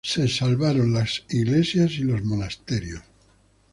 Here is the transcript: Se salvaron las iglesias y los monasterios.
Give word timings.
Se 0.03 0.27
salvaron 0.27 0.93
las 0.93 1.23
iglesias 1.29 1.91
y 1.99 2.05
los 2.05 2.23
monasterios. 2.23 3.03